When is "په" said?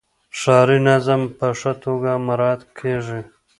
1.37-1.47